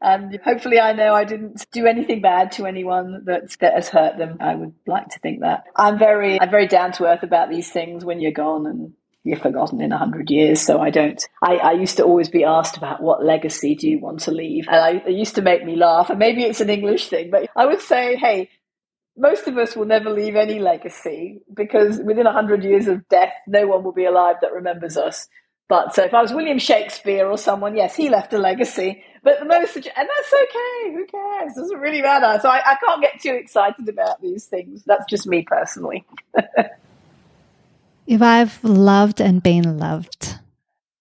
And 0.00 0.38
hopefully, 0.44 0.78
I 0.78 0.92
know 0.92 1.14
I 1.14 1.24
didn't 1.24 1.66
do 1.72 1.86
anything 1.86 2.20
bad 2.20 2.52
to 2.52 2.66
anyone 2.66 3.24
that, 3.24 3.56
that 3.60 3.74
has 3.74 3.88
hurt 3.88 4.18
them. 4.18 4.36
I 4.40 4.54
would 4.54 4.74
like 4.86 5.08
to 5.08 5.18
think 5.18 5.40
that 5.40 5.64
I'm 5.74 5.98
very, 5.98 6.38
I'm 6.40 6.50
very 6.50 6.68
down 6.68 6.92
to 6.92 7.06
earth 7.06 7.22
about 7.22 7.48
these 7.48 7.70
things. 7.70 8.04
When 8.04 8.20
you're 8.20 8.32
gone 8.32 8.66
and 8.66 8.92
you're 9.22 9.38
forgotten 9.38 9.80
in 9.80 9.92
a 9.92 9.98
hundred 9.98 10.28
years, 10.28 10.60
so 10.60 10.78
I 10.78 10.90
don't. 10.90 11.26
I, 11.42 11.56
I 11.56 11.72
used 11.72 11.96
to 11.96 12.04
always 12.04 12.28
be 12.28 12.44
asked 12.44 12.76
about 12.76 13.02
what 13.02 13.24
legacy 13.24 13.74
do 13.74 13.88
you 13.88 13.98
want 13.98 14.20
to 14.20 14.30
leave, 14.30 14.68
and 14.68 14.76
I, 14.76 14.90
it 15.08 15.14
used 15.14 15.36
to 15.36 15.42
make 15.42 15.64
me 15.64 15.74
laugh. 15.74 16.10
And 16.10 16.18
maybe 16.18 16.42
it's 16.42 16.60
an 16.60 16.68
English 16.68 17.08
thing, 17.08 17.30
but 17.30 17.48
I 17.56 17.64
would 17.64 17.80
say, 17.80 18.16
hey, 18.16 18.50
most 19.16 19.46
of 19.46 19.56
us 19.58 19.76
will 19.76 19.84
never 19.84 20.10
leave 20.10 20.36
any 20.36 20.58
legacy 20.58 21.40
because 21.52 21.98
within 21.98 22.24
100 22.24 22.64
years 22.64 22.88
of 22.88 23.08
death, 23.08 23.32
no 23.46 23.66
one 23.66 23.84
will 23.84 23.92
be 23.92 24.04
alive 24.04 24.36
that 24.40 24.52
remembers 24.52 24.96
us. 24.96 25.28
But 25.68 25.94
so 25.94 26.02
if 26.04 26.12
I 26.12 26.20
was 26.20 26.32
William 26.32 26.58
Shakespeare 26.58 27.26
or 27.26 27.38
someone, 27.38 27.76
yes, 27.76 27.96
he 27.96 28.10
left 28.10 28.32
a 28.34 28.38
legacy. 28.38 29.02
But 29.22 29.38
the 29.38 29.46
most, 29.46 29.76
and 29.76 29.84
that's 29.86 30.32
okay. 30.32 30.92
Who 30.92 31.06
cares? 31.06 31.56
It 31.56 31.60
doesn't 31.60 31.78
really 31.78 32.02
matter. 32.02 32.38
So 32.42 32.48
I, 32.48 32.60
I 32.72 32.76
can't 32.84 33.00
get 33.00 33.20
too 33.20 33.34
excited 33.34 33.88
about 33.88 34.20
these 34.20 34.44
things. 34.44 34.84
That's 34.84 35.06
just 35.06 35.26
me 35.26 35.42
personally. 35.42 36.04
if 38.06 38.20
I've 38.20 38.62
loved 38.62 39.22
and 39.22 39.42
been 39.42 39.78
loved, 39.78 40.33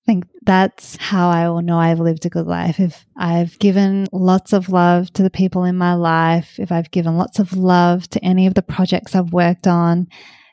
I 0.04 0.06
think 0.06 0.26
that's 0.42 0.98
how 0.98 1.30
I 1.30 1.48
will 1.48 1.62
know 1.62 1.80
I've 1.80 2.02
lived 2.02 2.26
a 2.26 2.30
good 2.30 2.46
life. 2.46 2.78
If 2.78 3.06
I've 3.16 3.58
given 3.60 4.08
lots 4.12 4.52
of 4.52 4.68
love 4.68 5.12
to 5.14 5.24
the 5.24 5.30
people 5.30 5.64
in 5.64 5.78
my 5.78 5.94
life, 5.94 6.60
if 6.60 6.74
I've 6.74 6.92
given 6.92 7.18
lots 7.18 7.40
of 7.40 7.56
love 7.56 8.10
to 8.10 8.24
any 8.24 8.46
of 8.46 8.54
the 8.54 8.62
projects 8.62 9.16
I've 9.16 9.32
worked 9.32 9.66
on, 9.66 10.08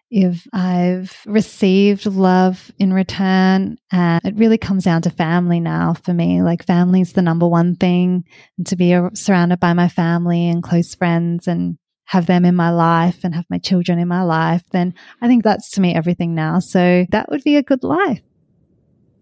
if 0.08 0.46
I've 0.52 1.16
received 1.26 2.06
love 2.06 2.70
in 2.78 2.92
return. 2.92 3.76
And 3.90 4.20
it 4.24 4.36
really 4.36 4.58
comes 4.58 4.84
down 4.84 5.02
to 5.02 5.10
family 5.10 5.58
now 5.58 5.94
for 5.94 6.14
me. 6.14 6.42
Like, 6.42 6.64
family 6.64 7.00
is 7.00 7.12
the 7.12 7.22
number 7.22 7.48
one 7.48 7.74
thing. 7.74 8.24
And 8.56 8.66
to 8.68 8.76
be 8.76 8.96
surrounded 9.14 9.58
by 9.58 9.72
my 9.72 9.88
family 9.88 10.48
and 10.48 10.62
close 10.62 10.94
friends 10.94 11.48
and 11.48 11.76
have 12.04 12.26
them 12.26 12.44
in 12.44 12.56
my 12.56 12.70
life 12.70 13.20
and 13.24 13.34
have 13.34 13.46
my 13.50 13.58
children 13.58 13.98
in 13.98 14.08
my 14.08 14.22
life, 14.22 14.62
then 14.72 14.94
I 15.20 15.28
think 15.28 15.44
that's 15.44 15.70
to 15.72 15.80
me 15.80 15.94
everything 15.94 16.34
now. 16.34 16.58
So 16.58 17.06
that 17.10 17.30
would 17.30 17.44
be 17.44 17.56
a 17.56 17.62
good 17.62 17.84
life. 17.84 18.20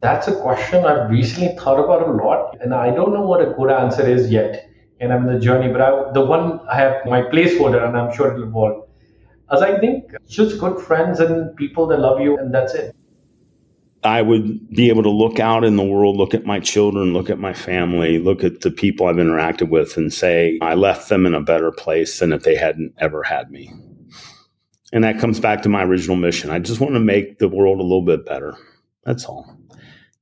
That's 0.00 0.28
a 0.28 0.40
question 0.40 0.85
I've 0.85 1.11
recently 1.11 1.57
thought 1.57 1.83
about 1.83 2.09
a 2.09 2.12
lot, 2.12 2.57
and 2.61 2.73
I 2.73 2.95
don't 2.95 3.12
know 3.12 3.23
what 3.23 3.40
a 3.40 3.52
good 3.52 3.71
answer 3.71 4.07
is 4.09 4.31
yet. 4.31 4.71
And 5.00 5.12
I'm 5.12 5.28
in 5.28 5.35
the 5.35 5.40
journey, 5.40 5.73
but 5.73 5.81
I, 5.81 6.12
the 6.12 6.25
one 6.25 6.61
I 6.69 6.76
have 6.76 7.07
my 7.07 7.23
placeholder, 7.23 7.87
and 7.87 7.97
I'm 7.97 8.14
sure 8.14 8.33
it'll 8.33 8.49
evolve 8.49 8.88
as 9.50 9.62
I 9.62 9.78
think 9.78 10.12
just 10.28 10.59
good 10.61 10.81
friends 10.81 11.21
and 11.21 11.55
people 11.57 11.87
that 11.88 12.00
love 12.00 12.21
you, 12.21 12.38
and 12.38 12.55
that's 12.55 12.75
it. 12.75 12.95
I 14.05 14.23
would 14.23 14.71
be 14.71 14.90
able 14.90 15.02
to 15.02 15.11
look 15.11 15.40
out 15.40 15.64
in 15.64 15.76
the 15.76 15.85
world, 15.85 16.17
look 16.17 16.33
at 16.33 16.47
my 16.47 16.61
children, 16.61 17.12
look 17.12 17.31
at 17.31 17.38
my 17.38 17.52
family, 17.52 18.19
look 18.19 18.45
at 18.45 18.61
the 18.61 18.71
people 18.71 19.07
I've 19.07 19.17
interacted 19.17 19.71
with, 19.71 19.97
and 19.97 20.12
say, 20.12 20.59
I 20.62 20.75
left 20.75 21.09
them 21.09 21.26
in 21.26 21.35
a 21.35 21.40
better 21.40 21.73
place 21.73 22.21
than 22.21 22.33
if 22.33 22.43
they 22.45 22.55
hadn't 22.55 22.95
ever 22.99 23.25
had 23.25 23.50
me. 23.50 23.73
And 24.93 25.02
that 25.05 25.19
comes 25.19 25.40
back 25.40 25.62
to 25.62 25.69
my 25.69 25.83
original 25.83 26.17
mission. 26.17 26.50
I 26.50 26.61
just 26.61 26.81
want 26.81 26.95
to 26.95 27.00
make 27.00 27.38
the 27.38 27.49
world 27.49 27.81
a 27.81 27.83
little 27.83 28.05
bit 28.05 28.25
better. 28.25 28.57
That's 29.05 29.25
all. 29.25 29.58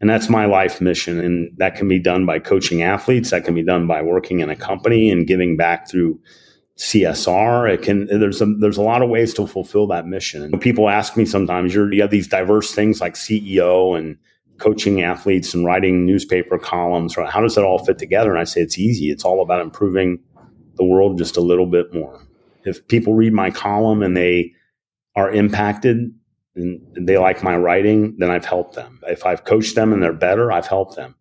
And 0.01 0.11
that's 0.11 0.29
my 0.29 0.45
life 0.45 0.81
mission. 0.81 1.19
And 1.21 1.51
that 1.57 1.75
can 1.75 1.89
be 1.89 1.99
done 1.99 2.27
by 2.27 2.39
coaching 2.39 2.83
athletes, 2.83 3.31
that 3.31 3.45
can 3.45 3.55
be 3.55 3.63
done 3.63 3.87
by 3.87 4.03
working 4.03 4.41
in 4.41 4.51
a 4.51 4.57
company 4.57 5.11
and 5.11 5.27
giving 5.27 5.57
back 5.57 5.89
through 5.89 6.21
CSR. 6.77 7.73
It 7.73 7.83
can 7.83 8.07
there's 8.07 8.43
a 8.43 8.47
there's 8.47 8.77
a 8.77 8.83
lot 8.83 9.03
of 9.03 9.09
ways 9.09 9.33
to 9.35 9.47
fulfill 9.47 9.87
that 9.89 10.07
mission. 10.07 10.43
And 10.43 10.61
people 10.61 10.91
ask 10.91 11.17
me 11.17 11.25
sometimes, 11.25 11.75
you're, 11.75 11.93
you 11.93 12.03
have 12.03 12.11
these 12.11 12.29
diverse 12.29 12.73
things 12.73 13.01
like 13.01 13.15
CEO 13.15 13.97
and 13.97 14.19
coaching 14.59 15.03
athletes 15.03 15.55
and 15.55 15.65
writing 15.65 16.05
newspaper 16.05 16.59
columns. 16.59 17.15
How 17.15 17.41
does 17.41 17.55
that 17.55 17.65
all 17.65 17.85
fit 17.85 17.99
together? 17.99 18.31
And 18.31 18.39
I 18.39 18.45
say 18.45 18.61
it's 18.61 18.79
easy. 18.79 19.11
It's 19.11 19.25
all 19.25 19.43
about 19.43 19.61
improving 19.61 20.19
the 20.77 20.85
world 20.85 21.19
just 21.19 21.37
a 21.37 21.43
little 21.43 21.67
bit 21.67 21.93
more. 21.95 22.23
If 22.65 22.87
people 22.89 23.15
read 23.15 23.33
my 23.33 23.51
column 23.51 24.03
and 24.03 24.17
they 24.17 24.53
are 25.15 25.31
impacted 25.31 26.11
and 26.57 26.81
they 26.95 27.19
like 27.19 27.43
my 27.43 27.57
writing, 27.57 28.17
then 28.19 28.31
I've 28.31 28.47
helped 28.47 28.75
them. 28.75 29.01
If 29.07 29.27
I've 29.27 29.45
coached 29.45 29.75
them 29.75 29.93
and 29.93 30.03
they're 30.03 30.13
better, 30.13 30.51
I've 30.51 30.67
helped 30.67 30.97
them 30.97 31.17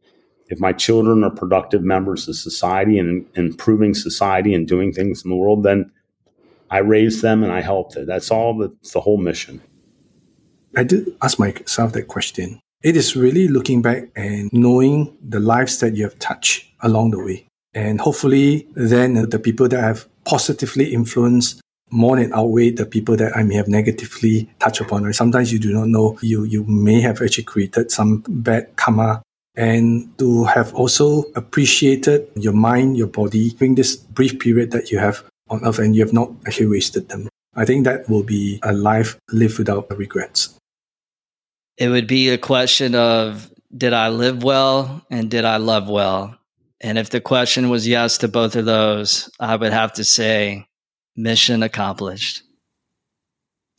if 0.48 0.60
my 0.60 0.74
children 0.74 1.24
are 1.24 1.32
productive 1.32 1.82
members 1.82 2.28
of 2.28 2.36
society 2.36 3.00
and 3.00 3.26
improving 3.36 3.94
society 3.94 4.54
and 4.54 4.68
doing 4.68 4.94
things 4.94 5.24
in 5.24 5.32
the 5.32 5.36
world, 5.36 5.64
then 5.64 5.92
I 6.70 6.80
raise 6.80 7.22
them 7.22 7.44
and 7.44 7.52
I 7.52 7.62
help 7.62 7.94
them. 7.94 8.06
That's 8.06 8.32
all 8.32 8.58
that's 8.58 8.92
the 8.92 9.02
whole 9.02 9.18
mission. 9.18 9.62
I 10.76 10.84
did 10.84 11.16
ask 11.22 11.40
myself 11.40 11.94
that 11.94 12.08
question. 12.08 12.60
It 12.84 12.96
is 12.96 13.16
really 13.16 13.48
looking 13.48 13.82
back 13.82 14.10
and 14.16 14.50
knowing 14.54 15.18
the 15.22 15.40
lives 15.40 15.80
that 15.80 15.96
you 15.96 16.04
have 16.04 16.20
touched 16.20 16.70
along 16.82 17.12
the 17.12 17.24
way. 17.24 17.48
And 17.74 18.00
hopefully, 18.00 18.68
then 18.76 19.30
the 19.30 19.40
people 19.40 19.68
that 19.68 19.82
have 19.82 20.08
positively 20.26 20.94
influenced 20.94 21.62
more 21.92 22.18
than 22.18 22.34
outweigh 22.34 22.72
the 22.72 22.86
people 22.86 23.16
that 23.18 23.36
I 23.36 23.44
may 23.44 23.56
have 23.56 23.68
negatively 23.68 24.50
touched 24.60 24.82
upon. 24.82 25.06
Or 25.06 25.14
sometimes 25.14 25.52
you 25.54 25.60
do 25.60 25.74
not 25.74 25.88
know 25.88 26.18
you 26.22 26.44
you 26.44 26.64
may 26.66 27.02
have 27.02 27.22
actually 27.22 27.44
created 27.44 27.92
some 27.92 28.24
bad 28.28 28.76
karma 28.76 29.22
and 29.56 30.18
to 30.18 30.44
have 30.46 30.74
also 30.74 31.24
appreciated 31.36 32.28
your 32.36 32.54
mind, 32.54 32.98
your 32.98 33.08
body 33.08 33.52
during 33.52 33.76
this 33.76 33.96
brief 33.96 34.40
period 34.40 34.72
that 34.72 34.92
you 34.92 35.00
have 35.00 35.24
on 35.50 35.66
earth 35.66 35.80
and 35.80 35.96
you 35.96 36.02
have 36.02 36.14
not 36.14 36.32
actually 36.46 36.68
wasted 36.68 37.10
them. 37.10 37.30
I 37.56 37.66
think 37.66 37.86
that 37.86 38.10
will 38.10 38.24
be 38.24 38.60
a 38.64 38.74
life 38.74 39.18
lived 39.32 39.58
without 39.58 39.90
regrets. 39.98 40.58
It 41.78 41.90
would 41.90 42.08
be 42.08 42.30
a 42.30 42.38
question 42.38 42.96
of 42.96 43.50
did 43.76 43.94
I 43.94 44.10
live 44.10 44.44
well 44.44 45.06
and 45.10 45.30
did 45.30 45.46
I 45.46 45.58
love 45.58 45.90
well? 45.90 46.38
And 46.82 46.98
if 46.98 47.10
the 47.10 47.22
question 47.22 47.70
was 47.70 47.88
yes 47.88 48.18
to 48.20 48.28
both 48.28 48.56
of 48.56 48.66
those, 48.66 49.30
I 49.40 49.56
would 49.56 49.72
have 49.72 49.94
to 49.94 50.04
say 50.04 50.68
mission 51.16 51.64
accomplished. 51.64 52.44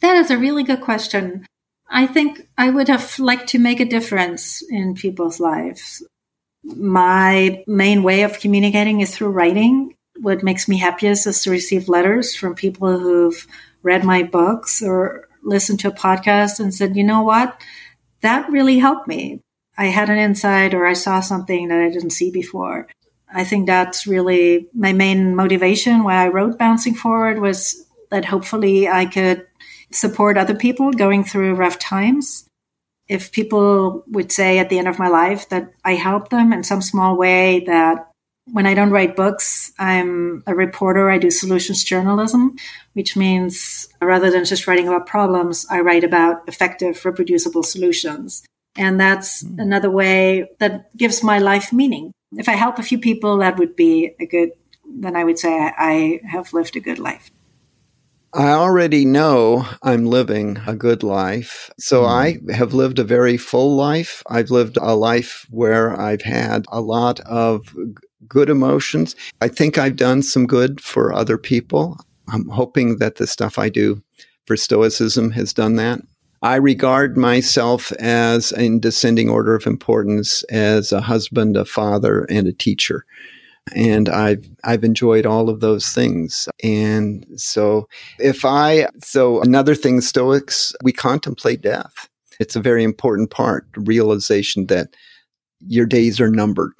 That 0.00 0.16
is 0.16 0.30
a 0.30 0.38
really 0.38 0.62
good 0.62 0.80
question. 0.80 1.46
I 1.88 2.06
think 2.06 2.48
I 2.58 2.70
would 2.70 2.88
have 2.88 3.18
liked 3.18 3.48
to 3.50 3.58
make 3.58 3.80
a 3.80 3.84
difference 3.84 4.62
in 4.68 4.94
people's 4.94 5.40
lives. 5.40 6.02
My 6.64 7.62
main 7.66 8.02
way 8.02 8.22
of 8.22 8.40
communicating 8.40 9.00
is 9.00 9.14
through 9.14 9.28
writing. 9.28 9.94
What 10.20 10.42
makes 10.42 10.68
me 10.68 10.78
happiest 10.78 11.26
is 11.26 11.42
to 11.42 11.50
receive 11.50 11.88
letters 11.88 12.34
from 12.34 12.54
people 12.54 12.98
who've 12.98 13.46
read 13.82 14.04
my 14.04 14.22
books 14.24 14.82
or 14.82 15.28
listened 15.44 15.80
to 15.80 15.88
a 15.88 15.92
podcast 15.92 16.58
and 16.58 16.74
said, 16.74 16.96
you 16.96 17.04
know 17.04 17.22
what? 17.22 17.60
That 18.22 18.50
really 18.50 18.78
helped 18.78 19.06
me. 19.06 19.40
I 19.78 19.86
had 19.86 20.10
an 20.10 20.18
insight 20.18 20.74
or 20.74 20.86
I 20.86 20.94
saw 20.94 21.20
something 21.20 21.68
that 21.68 21.78
I 21.78 21.90
didn't 21.90 22.10
see 22.10 22.30
before. 22.30 22.88
I 23.32 23.44
think 23.44 23.66
that's 23.66 24.06
really 24.06 24.68
my 24.72 24.92
main 24.92 25.34
motivation 25.34 26.04
why 26.04 26.24
I 26.24 26.28
wrote 26.28 26.58
Bouncing 26.58 26.94
Forward 26.94 27.40
was 27.40 27.84
that 28.10 28.24
hopefully 28.24 28.88
I 28.88 29.06
could 29.06 29.46
support 29.90 30.38
other 30.38 30.54
people 30.54 30.92
going 30.92 31.24
through 31.24 31.54
rough 31.54 31.78
times. 31.78 32.46
If 33.08 33.32
people 33.32 34.04
would 34.08 34.32
say 34.32 34.58
at 34.58 34.68
the 34.68 34.78
end 34.78 34.88
of 34.88 34.98
my 34.98 35.08
life 35.08 35.48
that 35.48 35.72
I 35.84 35.94
helped 35.94 36.30
them 36.30 36.52
in 36.52 36.64
some 36.64 36.82
small 36.82 37.16
way, 37.16 37.60
that 37.66 38.10
when 38.52 38.66
I 38.66 38.74
don't 38.74 38.90
write 38.90 39.16
books, 39.16 39.72
I'm 39.78 40.42
a 40.46 40.54
reporter, 40.54 41.10
I 41.10 41.18
do 41.18 41.30
solutions 41.30 41.82
journalism, 41.82 42.56
which 42.94 43.16
means 43.16 43.88
rather 44.00 44.30
than 44.30 44.44
just 44.44 44.66
writing 44.66 44.86
about 44.86 45.06
problems, 45.06 45.66
I 45.68 45.80
write 45.80 46.04
about 46.04 46.48
effective, 46.48 47.04
reproducible 47.04 47.64
solutions. 47.64 48.44
And 48.78 49.00
that's 49.00 49.42
mm. 49.42 49.60
another 49.60 49.90
way 49.90 50.48
that 50.58 50.96
gives 50.96 51.22
my 51.22 51.38
life 51.38 51.72
meaning. 51.72 52.12
If 52.32 52.48
I 52.48 52.52
help 52.52 52.78
a 52.78 52.82
few 52.82 52.98
people, 52.98 53.38
that 53.38 53.56
would 53.58 53.76
be 53.76 54.14
a 54.20 54.26
good, 54.26 54.50
then 54.98 55.16
I 55.16 55.24
would 55.24 55.38
say 55.38 55.72
I 55.76 56.20
have 56.30 56.52
lived 56.52 56.76
a 56.76 56.80
good 56.80 56.98
life. 56.98 57.30
I 58.34 58.50
already 58.50 59.06
know 59.06 59.66
I'm 59.82 60.04
living 60.04 60.58
a 60.66 60.74
good 60.74 61.02
life. 61.02 61.70
So 61.78 62.02
mm. 62.02 62.08
I 62.50 62.52
have 62.52 62.74
lived 62.74 62.98
a 62.98 63.04
very 63.04 63.38
full 63.38 63.76
life. 63.76 64.22
I've 64.28 64.50
lived 64.50 64.76
a 64.76 64.94
life 64.94 65.46
where 65.50 65.98
I've 65.98 66.22
had 66.22 66.66
a 66.68 66.80
lot 66.80 67.20
of 67.20 67.74
good 68.28 68.50
emotions. 68.50 69.16
I 69.40 69.48
think 69.48 69.78
I've 69.78 69.96
done 69.96 70.22
some 70.22 70.46
good 70.46 70.80
for 70.80 71.14
other 71.14 71.38
people. 71.38 71.98
I'm 72.28 72.48
hoping 72.48 72.98
that 72.98 73.16
the 73.16 73.26
stuff 73.26 73.58
I 73.58 73.68
do 73.68 74.02
for 74.46 74.56
Stoicism 74.56 75.30
has 75.30 75.52
done 75.52 75.76
that. 75.76 76.00
I 76.46 76.56
regard 76.56 77.16
myself 77.16 77.90
as, 77.92 78.52
in 78.52 78.78
descending 78.78 79.28
order 79.28 79.56
of 79.56 79.66
importance, 79.66 80.44
as 80.44 80.92
a 80.92 81.00
husband, 81.00 81.56
a 81.56 81.64
father, 81.64 82.24
and 82.30 82.46
a 82.46 82.52
teacher 82.52 83.04
and 83.74 84.08
I've 84.08 84.48
I've 84.62 84.84
enjoyed 84.84 85.26
all 85.26 85.48
of 85.48 85.58
those 85.58 85.88
things. 85.88 86.48
And 86.62 87.26
so 87.34 87.88
if 88.20 88.44
I 88.44 88.86
so 89.02 89.40
another 89.42 89.74
thing 89.74 90.00
Stoics 90.00 90.72
we 90.84 90.92
contemplate 90.92 91.62
death. 91.62 92.08
It's 92.38 92.54
a 92.54 92.60
very 92.60 92.84
important 92.84 93.30
part, 93.30 93.66
realization 93.76 94.66
that 94.66 94.94
your 95.60 95.86
days 95.86 96.20
are 96.20 96.30
numbered. 96.30 96.72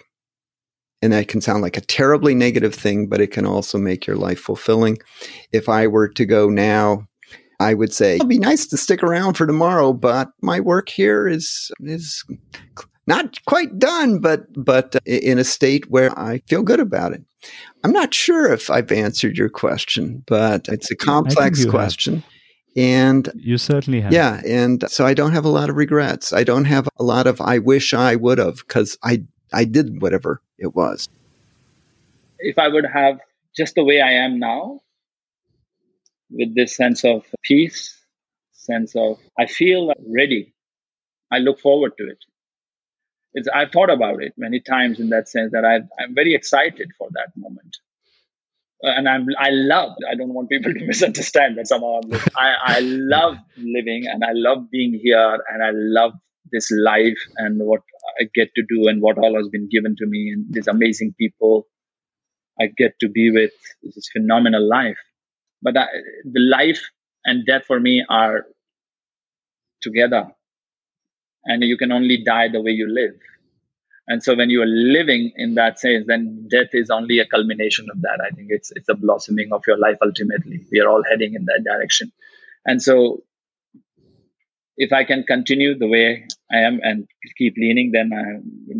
And 1.03 1.13
that 1.13 1.29
can 1.29 1.41
sound 1.41 1.63
like 1.63 1.77
a 1.77 1.83
terribly 1.83 2.35
negative 2.35 2.75
thing, 2.75 3.09
but 3.09 3.21
it 3.21 3.31
can 3.31 3.47
also 3.47 3.79
make 3.79 4.07
your 4.07 4.17
life 4.17 4.39
fulfilling. 4.39 4.99
If 5.53 5.69
I 5.69 5.87
were 5.87 6.09
to 6.09 6.27
go 6.27 6.49
now, 6.51 7.07
I 7.61 7.75
would 7.75 7.93
say 7.93 8.17
it'd 8.17 8.29
be 8.29 8.39
nice 8.39 8.67
to 8.67 8.77
stick 8.77 9.03
around 9.03 9.35
for 9.35 9.47
tomorrow, 9.47 9.93
but 9.93 10.29
my 10.43 10.61
work 10.61 10.89
here 10.89 11.27
is 11.27 11.71
is 11.81 12.25
not 13.07 13.45
quite 13.47 13.79
done, 13.79 14.19
but 14.21 14.47
but 14.53 14.97
uh, 14.97 15.01
in 15.07 15.39
a 15.39 15.45
state 15.45 15.91
where 15.91 16.17
I 16.19 16.43
feel 16.49 16.63
good 16.63 16.81
about 16.81 17.13
it. 17.13 17.23
I'm 17.85 17.93
not 17.93 18.13
sure 18.13 18.53
if 18.53 18.71
I've 18.71 18.91
answered 18.91 19.39
your 19.39 19.49
question, 19.49 20.25
but 20.27 20.69
it's 20.69 20.91
a 20.91 20.97
complex 20.97 21.65
question. 21.65 22.17
Have. 22.17 22.25
And 22.77 23.33
you 23.37 23.57
certainly 23.57 24.01
have. 24.01 24.13
Yeah. 24.13 24.43
And 24.45 24.85
so 24.91 25.07
I 25.07 25.15
don't 25.15 25.33
have 25.33 25.45
a 25.45 25.51
lot 25.51 25.71
of 25.71 25.77
regrets. 25.77 26.33
I 26.33 26.45
don't 26.45 26.67
have 26.67 26.89
a 26.99 27.03
lot 27.03 27.27
of 27.27 27.41
I 27.41 27.59
wish 27.59 27.95
I 27.95 28.17
would 28.17 28.39
have 28.39 28.57
because 28.57 28.99
I, 29.03 29.23
I 29.53 29.65
did 29.65 30.03
whatever 30.03 30.43
it 30.59 30.75
was. 30.75 31.09
If 32.39 32.59
I 32.59 32.69
would 32.69 32.85
have 32.85 33.19
just 33.57 33.77
the 33.77 33.85
way 33.85 34.03
I 34.03 34.11
am 34.11 34.39
now, 34.39 34.81
with 36.31 36.55
this 36.55 36.77
sense 36.77 37.05
of 37.05 37.25
peace, 37.43 37.97
sense 38.53 38.95
of 38.97 39.19
I 39.39 39.47
feel 39.47 39.93
ready, 40.07 40.55
I 41.33 41.39
look 41.39 41.61
forward 41.61 41.93
to 41.99 42.09
it 42.09 42.19
it's, 43.37 43.49
I've 43.55 43.71
thought 43.71 43.91
about 43.91 44.23
it 44.23 44.33
many 44.37 44.61
times 44.61 44.99
in 44.99 45.11
that 45.11 45.29
sense 45.29 45.53
that 45.53 45.65
I, 45.65 45.77
I'm 46.03 46.15
very 46.15 46.35
excited 46.35 46.91
for 46.99 47.09
that 47.13 47.29
moment. 47.37 47.77
Uh, 48.83 48.89
and 48.89 49.09
I'm, 49.09 49.27
I 49.39 49.51
love, 49.51 49.93
I 50.11 50.15
don't 50.15 50.33
want 50.33 50.49
people 50.49 50.73
to 50.73 50.85
misunderstand 50.87 51.59
that 51.59 51.69
somehow 51.69 52.01
I, 52.37 52.55
I 52.65 52.81
love 52.81 53.37
living 53.59 54.07
and 54.11 54.25
I 54.25 54.33
love 54.33 54.71
being 54.71 54.99
here 55.03 55.39
and 55.53 55.63
I 55.63 55.71
love 55.73 56.13
this 56.51 56.71
life 56.71 57.19
and 57.37 57.61
what 57.61 57.83
I 58.19 58.25
get 58.35 58.49
to 58.57 58.63
do 58.69 58.89
and 58.89 59.03
what 59.03 59.19
all 59.19 59.37
has 59.37 59.49
been 59.49 59.69
given 59.69 59.97
to 59.99 60.07
me 60.07 60.31
and 60.31 60.47
these 60.49 60.67
amazing 60.67 61.15
people 61.19 61.67
I 62.59 62.69
get 62.75 62.95
to 63.01 63.09
be 63.09 63.31
with. 63.31 63.53
This 63.83 64.09
phenomenal 64.15 64.67
life. 64.67 64.99
But 65.63 65.75
the 65.75 66.41
life 66.41 66.83
and 67.25 67.47
death 67.47 67.65
for 67.67 67.81
me 67.81 68.05
are 68.09 68.47
together. 69.83 70.29
And 71.45 71.63
you 71.63 71.77
can 71.77 71.93
only 71.93 72.23
die 72.25 72.49
the 72.49 72.61
way 72.61 72.73
you 72.73 72.89
live. 72.89 73.15
And 74.09 74.23
so 74.23 74.37
when 74.37 74.51
you 74.51 74.63
are 74.63 74.67
living 74.67 75.33
in 75.37 75.55
that 75.55 75.81
sense, 75.81 76.05
then 76.07 76.47
death 76.49 76.69
is 76.73 76.91
only 76.91 77.19
a 77.19 77.27
culmination 77.27 77.89
of 77.91 78.01
that. 78.03 78.21
I 78.25 78.35
think 78.35 78.49
it's 78.51 78.71
it's 78.71 78.89
a 78.89 78.95
blossoming 78.95 79.49
of 79.53 79.63
your 79.67 79.79
life 79.79 79.99
ultimately. 80.01 80.65
We 80.71 80.81
are 80.81 80.89
all 80.89 81.03
heading 81.09 81.35
in 81.35 81.45
that 81.47 81.65
direction. 81.65 82.13
And 82.65 82.81
so 82.81 83.25
if 84.77 84.93
I 84.93 85.05
can 85.05 85.25
continue 85.25 85.77
the 85.77 85.89
way 85.89 86.27
I 86.53 86.59
am 86.59 86.81
and 86.83 87.09
keep 87.37 87.55
leaning, 87.57 87.93
then 87.93 88.11
I, 88.13 88.25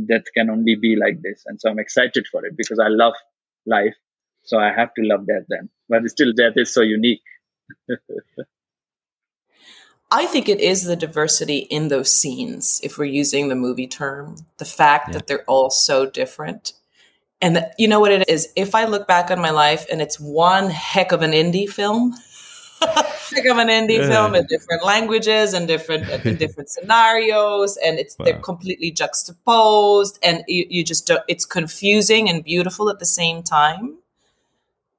death 0.07 0.25
can 0.35 0.51
only 0.51 0.77
be 0.77 0.97
like 0.97 1.23
this. 1.23 1.43
And 1.47 1.61
so 1.61 1.71
I'm 1.71 1.79
excited 1.79 2.27
for 2.31 2.45
it 2.45 2.57
because 2.57 2.79
I 2.79 2.89
love 2.89 3.15
life. 3.65 3.95
So 4.47 4.59
I 4.59 4.73
have 4.73 4.95
to 4.95 5.03
love 5.03 5.27
death 5.27 5.45
then. 5.49 5.69
But 5.89 6.09
still, 6.09 6.33
death 6.33 6.55
is 6.57 6.73
so 6.73 6.81
unique. 6.81 7.23
I 10.11 10.27
think 10.27 10.49
it 10.49 10.61
is 10.61 10.85
the 10.85 10.97
diversity 10.97 11.59
in 11.59 11.89
those 11.89 12.13
scenes, 12.13 12.81
if 12.85 12.97
we're 12.97 13.07
using 13.07 13.49
the 13.49 13.57
movie 13.57 13.89
term, 13.89 14.37
the 14.59 14.65
fact 14.65 15.09
yeah. 15.09 15.15
that 15.15 15.27
they're 15.27 15.45
all 15.49 15.69
so 15.69 16.07
different. 16.07 16.73
And 17.43 17.57
the, 17.57 17.73
you 17.77 17.89
know 17.89 18.01
what 18.01 18.13
it 18.13 18.29
is? 18.29 18.49
If 18.57 18.75
I 18.75 18.85
look 18.85 19.09
back 19.09 19.31
on 19.31 19.41
my 19.41 19.51
life 19.51 19.85
and 19.91 20.01
it's 20.01 20.19
one 20.19 20.71
heck 20.71 21.11
of 21.11 21.23
an 21.23 21.33
indie 21.33 21.69
film, 21.69 22.15
heck 22.81 23.47
of 23.47 23.59
an 23.59 23.69
indie 23.69 23.99
yeah. 23.99 24.09
film 24.09 24.37
in 24.37 24.47
different 24.47 24.85
languages 24.85 25.55
and 25.55 25.67
different 25.67 26.09
in 26.25 26.37
different 26.37 26.71
scenarios, 26.71 27.77
and 27.77 27.99
it's 27.99 28.17
wow. 28.17 28.25
they're 28.27 28.39
completely 28.39 28.93
juxtaposed, 28.93 30.19
and 30.23 30.45
you, 30.47 30.67
you 30.71 30.85
just 30.85 31.07
don't, 31.09 31.23
it's 31.27 31.45
confusing 31.45 32.29
and 32.31 32.45
beautiful 32.45 32.89
at 32.89 33.01
the 33.01 33.07
same 33.07 33.43
time. 33.43 33.99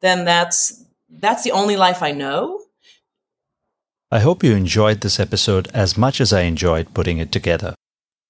Then 0.02 0.26
that's 0.26 0.84
that's 1.10 1.44
the 1.44 1.52
only 1.52 1.76
life 1.76 2.04
I 2.04 2.12
know 2.12 2.58
I 4.10 4.20
hope 4.20 4.42
you 4.42 4.56
enjoyed 4.56 5.02
this 5.02 5.20
episode 5.20 5.68
as 5.74 5.98
much 5.98 6.22
as 6.22 6.32
I 6.32 6.44
enjoyed 6.44 6.94
putting 6.94 7.18
it 7.18 7.30
together. 7.30 7.76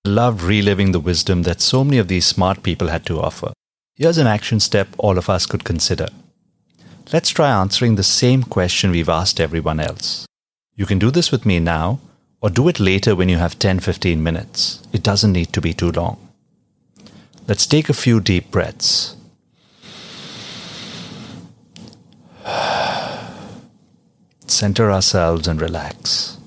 I 0.06 0.10
loved 0.10 0.42
reliving 0.42 0.92
the 0.92 1.00
wisdom 1.00 1.44
that 1.44 1.62
so 1.62 1.84
many 1.84 2.00
of 2.00 2.08
these 2.08 2.26
smart 2.26 2.64
people 2.64 2.88
had 2.88 3.06
to 3.06 3.20
offer. 3.20 3.54
Here's 3.96 4.18
an 4.18 4.26
action 4.26 4.60
step 4.60 4.88
all 4.98 5.20
of 5.20 5.30
us 5.30 5.46
could 5.46 5.64
consider. 5.64 6.08
Let's 7.14 7.30
try 7.30 7.52
answering 7.52 7.96
the 7.96 8.02
same 8.02 8.42
question 8.42 8.90
we've 8.90 9.08
asked 9.08 9.40
everyone 9.40 9.80
else. 9.80 10.26
You 10.76 10.88
can 10.88 10.98
do 10.98 11.12
this 11.12 11.32
with 11.32 11.46
me 11.46 11.60
now, 11.60 12.00
or 12.42 12.50
do 12.50 12.68
it 12.68 12.80
later 12.80 13.16
when 13.16 13.30
you 13.30 13.38
have 13.38 13.60
10 13.60 13.80
15 13.80 14.24
minutes. 14.24 14.82
It 14.92 15.04
doesn't 15.04 15.32
need 15.32 15.54
to 15.54 15.62
be 15.62 15.76
too 15.76 15.92
long. 15.92 16.18
Let's 17.48 17.68
take 17.68 17.88
a 17.88 17.94
few 17.94 18.20
deep 18.20 18.50
breaths. 18.50 19.16
Center 24.52 24.92
ourselves 24.92 25.48
and 25.48 25.62
relax. 25.62 26.38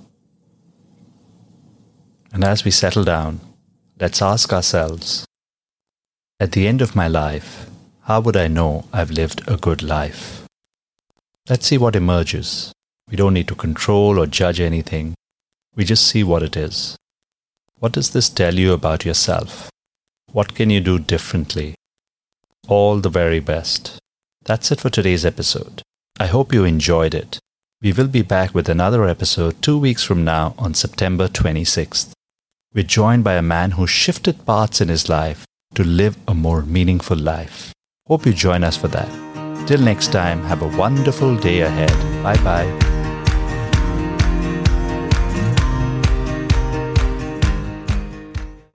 And 2.33 2.45
as 2.45 2.64
we 2.64 2.71
settle 2.71 3.04
down, 3.04 3.40
let's 4.00 4.23
ask 4.23 4.52
ourselves 4.52 5.26
At 6.38 6.52
the 6.52 6.66
end 6.66 6.80
of 6.80 6.97
my 6.97 7.09
life, 7.09 7.69
how 8.02 8.21
would 8.21 8.37
I 8.37 8.49
know 8.49 8.85
I've 8.92 9.11
lived 9.11 9.42
a 9.47 9.57
good 9.57 9.83
life? 9.83 10.47
Let's 11.49 11.66
see 11.66 11.78
what 11.78 11.97
emerges. 11.97 12.73
We 13.09 13.16
don't 13.16 13.35
need 13.35 13.49
to 13.49 13.54
control 13.54 14.19
or 14.19 14.26
judge 14.26 14.61
anything, 14.61 15.14
we 15.75 15.85
just 15.85 16.07
see 16.07 16.23
what 16.25 16.42
it 16.42 16.57
is. 16.57 16.97
What 17.78 17.92
does 17.92 18.11
this 18.11 18.28
tell 18.28 18.54
you 18.54 18.73
about 18.73 19.04
yourself? 19.04 19.71
What 20.33 20.54
can 20.54 20.71
you 20.71 20.80
do 20.80 20.99
differently? 20.99 21.75
All 22.69 23.00
the 23.00 23.09
very 23.09 23.40
best. 23.40 23.99
That's 24.45 24.71
it 24.71 24.80
for 24.80 24.90
today's 24.90 25.25
episode. 25.25 25.83
I 26.19 26.26
hope 26.26 26.52
you 26.52 26.64
enjoyed 26.64 27.14
it. 27.14 27.38
We 27.82 27.94
will 27.94 28.08
be 28.08 28.20
back 28.20 28.54
with 28.54 28.68
another 28.68 29.06
episode 29.06 29.62
two 29.62 29.78
weeks 29.78 30.04
from 30.04 30.22
now 30.22 30.54
on 30.58 30.75
September 30.75 31.28
26th. 31.28 32.10
We're 32.75 32.84
joined 32.84 33.25
by 33.25 33.36
a 33.36 33.43
man 33.43 33.71
who 33.71 33.86
shifted 33.86 34.45
paths 34.45 34.82
in 34.82 34.88
his 34.88 35.08
life 35.08 35.47
to 35.76 35.82
live 35.82 36.19
a 36.28 36.34
more 36.34 36.60
meaningful 36.60 37.16
life. 37.16 37.73
Hope 38.06 38.26
you 38.26 38.34
join 38.34 38.64
us 38.64 38.76
for 38.76 38.88
that. 38.88 39.08
Till 39.66 39.80
next 39.80 40.12
time, 40.12 40.45
have 40.45 40.60
a 40.60 40.76
wonderful 40.76 41.36
day 41.38 41.62
ahead. 41.62 42.23
Bye 42.23 42.36
bye. 42.45 42.89